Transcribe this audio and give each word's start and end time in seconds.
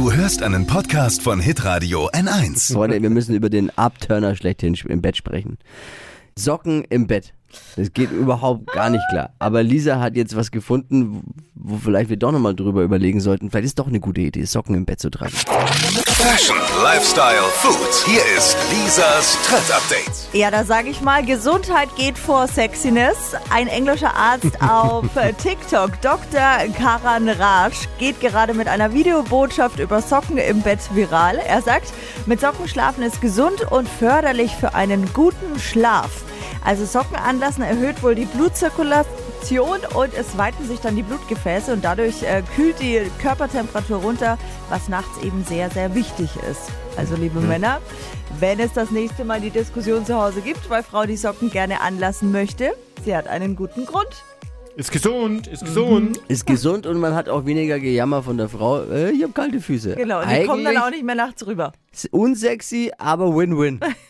Du 0.00 0.10
hörst 0.10 0.42
einen 0.42 0.66
Podcast 0.66 1.20
von 1.20 1.40
Hitradio 1.40 2.08
N1. 2.08 2.72
Freunde, 2.72 3.02
wir 3.02 3.10
müssen 3.10 3.34
über 3.34 3.50
den 3.50 3.68
Abturner 3.76 4.34
schlechthin 4.34 4.74
im 4.88 5.02
Bett 5.02 5.18
sprechen. 5.18 5.58
Socken 6.38 6.84
im 6.84 7.06
Bett. 7.06 7.34
Das 7.76 7.92
geht 7.92 8.10
überhaupt 8.10 8.66
gar 8.72 8.90
nicht 8.90 9.04
klar. 9.10 9.30
Aber 9.38 9.62
Lisa 9.62 10.00
hat 10.00 10.16
jetzt 10.16 10.36
was 10.36 10.50
gefunden, 10.50 11.22
wo 11.54 11.76
vielleicht 11.76 12.10
wir 12.10 12.16
doch 12.16 12.32
nochmal 12.32 12.54
drüber 12.54 12.82
überlegen 12.82 13.20
sollten. 13.20 13.50
Vielleicht 13.50 13.66
ist 13.66 13.78
doch 13.78 13.86
eine 13.86 14.00
gute 14.00 14.20
Idee, 14.20 14.44
Socken 14.44 14.74
im 14.74 14.84
Bett 14.84 15.00
zu 15.00 15.10
tragen. 15.10 15.32
Fashion, 16.06 16.56
Lifestyle, 16.82 17.42
Food. 17.54 18.04
Hier 18.06 18.20
ist 18.36 18.56
Lisas 18.70 19.38
Trend 19.46 19.70
Update. 19.70 20.34
Ja, 20.34 20.50
da 20.50 20.64
sage 20.64 20.90
ich 20.90 21.00
mal, 21.00 21.24
Gesundheit 21.24 21.88
geht 21.96 22.18
vor 22.18 22.46
Sexiness. 22.46 23.34
Ein 23.50 23.68
englischer 23.68 24.14
Arzt 24.14 24.60
auf 24.60 25.06
TikTok, 25.42 26.00
Dr. 26.02 26.40
Karan 26.76 27.28
Raj, 27.28 27.72
geht 27.98 28.20
gerade 28.20 28.54
mit 28.54 28.68
einer 28.68 28.92
Videobotschaft 28.92 29.78
über 29.78 30.02
Socken 30.02 30.38
im 30.38 30.62
Bett 30.62 30.80
viral. 30.94 31.38
Er 31.38 31.62
sagt, 31.62 31.92
mit 32.26 32.40
Socken 32.40 32.68
schlafen 32.68 33.02
ist 33.02 33.20
gesund 33.20 33.70
und 33.70 33.88
förderlich 33.88 34.52
für 34.56 34.74
einen 34.74 35.12
guten 35.12 35.58
Schlaf. 35.58 36.22
Also 36.64 36.84
Socken 36.84 37.16
anlassen 37.16 37.62
erhöht 37.62 38.02
wohl 38.02 38.14
die 38.14 38.26
Blutzirkulation 38.26 39.78
und 39.94 40.14
es 40.14 40.36
weiten 40.36 40.66
sich 40.66 40.80
dann 40.80 40.94
die 40.96 41.02
Blutgefäße 41.02 41.72
und 41.72 41.84
dadurch 41.84 42.22
äh, 42.22 42.42
kühlt 42.54 42.78
die 42.80 43.00
Körpertemperatur 43.20 43.98
runter, 43.98 44.38
was 44.68 44.88
nachts 44.88 45.22
eben 45.22 45.44
sehr, 45.44 45.70
sehr 45.70 45.94
wichtig 45.94 46.30
ist. 46.50 46.62
Also 46.96 47.16
liebe 47.16 47.40
Männer, 47.40 47.80
wenn 48.38 48.60
es 48.60 48.72
das 48.72 48.90
nächste 48.90 49.24
Mal 49.24 49.40
die 49.40 49.50
Diskussion 49.50 50.04
zu 50.04 50.14
Hause 50.20 50.42
gibt, 50.42 50.68
weil 50.68 50.82
Frau 50.82 51.06
die 51.06 51.16
Socken 51.16 51.50
gerne 51.50 51.80
anlassen 51.80 52.30
möchte, 52.30 52.72
sie 53.04 53.16
hat 53.16 53.26
einen 53.26 53.56
guten 53.56 53.86
Grund. 53.86 54.24
Ist 54.76 54.92
gesund, 54.92 55.46
ist 55.46 55.64
gesund. 55.64 56.20
Ist 56.28 56.46
gesund 56.46 56.86
und 56.86 57.00
man 57.00 57.14
hat 57.14 57.28
auch 57.28 57.44
weniger 57.44 57.78
Gejammer 57.80 58.22
von 58.22 58.36
der 58.36 58.48
Frau. 58.48 58.82
Äh, 58.84 59.10
ich 59.10 59.22
habe 59.22 59.32
kalte 59.32 59.60
Füße. 59.60 59.96
Genau, 59.96 60.20
und 60.20 60.30
die 60.30 60.44
kommen 60.46 60.64
dann 60.64 60.76
Eigentlich 60.76 60.82
auch 60.82 60.90
nicht 60.90 61.04
mehr 61.04 61.16
nachts 61.16 61.46
rüber. 61.46 61.72
unsexy, 62.12 62.92
aber 62.98 63.34
Win-Win. 63.34 63.80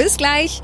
Bis 0.00 0.16
gleich. 0.16 0.62